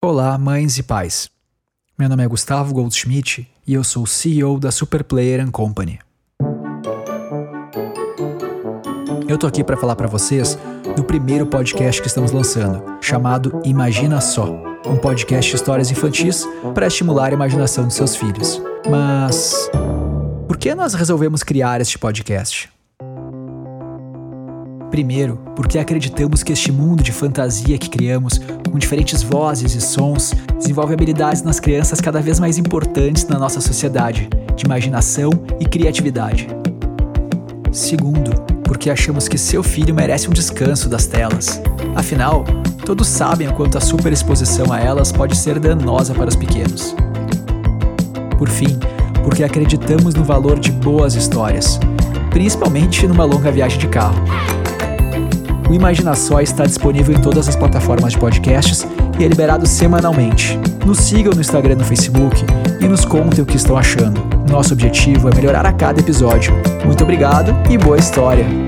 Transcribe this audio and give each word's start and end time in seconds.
Olá, 0.00 0.38
mães 0.38 0.78
e 0.78 0.82
pais. 0.84 1.28
Meu 1.98 2.08
nome 2.08 2.22
é 2.22 2.28
Gustavo 2.28 2.72
Goldschmidt 2.72 3.50
e 3.66 3.74
eu 3.74 3.82
sou 3.82 4.06
CEO 4.06 4.60
da 4.60 4.70
Superplayer 4.70 5.44
Company. 5.50 5.98
Eu 9.28 9.36
tô 9.36 9.48
aqui 9.48 9.64
para 9.64 9.76
falar 9.76 9.96
para 9.96 10.06
vocês 10.06 10.56
do 10.94 11.02
primeiro 11.02 11.48
podcast 11.48 12.00
que 12.00 12.06
estamos 12.06 12.30
lançando, 12.30 12.80
chamado 13.00 13.60
Imagina 13.64 14.20
Só, 14.20 14.48
um 14.86 14.96
podcast 14.96 15.50
de 15.50 15.56
histórias 15.56 15.90
infantis 15.90 16.46
para 16.76 16.86
estimular 16.86 17.30
a 17.30 17.34
imaginação 17.34 17.84
dos 17.84 17.96
seus 17.96 18.14
filhos. 18.14 18.62
Mas 18.88 19.68
por 20.46 20.56
que 20.56 20.76
nós 20.76 20.94
resolvemos 20.94 21.42
criar 21.42 21.80
este 21.80 21.98
podcast? 21.98 22.70
Primeiro, 24.90 25.38
porque 25.54 25.78
acreditamos 25.78 26.42
que 26.42 26.52
este 26.52 26.72
mundo 26.72 27.02
de 27.02 27.12
fantasia 27.12 27.76
que 27.76 27.90
criamos, 27.90 28.40
com 28.70 28.78
diferentes 28.78 29.22
vozes 29.22 29.74
e 29.74 29.80
sons, 29.80 30.32
desenvolve 30.56 30.94
habilidades 30.94 31.42
nas 31.42 31.60
crianças 31.60 32.00
cada 32.00 32.22
vez 32.22 32.40
mais 32.40 32.56
importantes 32.56 33.26
na 33.26 33.38
nossa 33.38 33.60
sociedade, 33.60 34.28
de 34.56 34.64
imaginação 34.64 35.30
e 35.60 35.66
criatividade. 35.66 36.48
Segundo, 37.70 38.30
porque 38.64 38.90
achamos 38.90 39.28
que 39.28 39.36
seu 39.36 39.62
filho 39.62 39.94
merece 39.94 40.28
um 40.28 40.32
descanso 40.32 40.88
das 40.88 41.06
telas. 41.06 41.60
Afinal, 41.94 42.44
todos 42.84 43.08
sabem 43.08 43.48
o 43.48 43.52
quanto 43.52 43.76
a 43.76 43.80
superexposição 43.80 44.72
a 44.72 44.80
elas 44.80 45.12
pode 45.12 45.36
ser 45.36 45.60
danosa 45.60 46.14
para 46.14 46.28
os 46.28 46.36
pequenos. 46.36 46.94
Por 48.38 48.48
fim, 48.48 48.78
porque 49.22 49.44
acreditamos 49.44 50.14
no 50.14 50.24
valor 50.24 50.58
de 50.58 50.72
boas 50.72 51.14
histórias, 51.14 51.78
principalmente 52.30 53.06
numa 53.06 53.24
longa 53.24 53.52
viagem 53.52 53.78
de 53.78 53.88
carro. 53.88 54.16
O 55.68 55.74
Imagina 55.74 56.14
Só 56.14 56.40
está 56.40 56.64
disponível 56.64 57.14
em 57.14 57.20
todas 57.20 57.48
as 57.48 57.54
plataformas 57.54 58.12
de 58.12 58.18
podcasts 58.18 58.86
e 59.18 59.24
é 59.24 59.28
liberado 59.28 59.66
semanalmente. 59.66 60.58
Nos 60.86 60.98
sigam 60.98 61.34
no 61.34 61.40
Instagram 61.40 61.74
e 61.74 61.76
no 61.76 61.84
Facebook 61.84 62.44
e 62.80 62.88
nos 62.88 63.04
contem 63.04 63.42
o 63.42 63.46
que 63.46 63.56
estão 63.56 63.76
achando. 63.76 64.20
Nosso 64.50 64.72
objetivo 64.72 65.28
é 65.28 65.34
melhorar 65.34 65.66
a 65.66 65.72
cada 65.72 66.00
episódio. 66.00 66.54
Muito 66.84 67.04
obrigado 67.04 67.54
e 67.70 67.76
boa 67.76 67.98
história! 67.98 68.67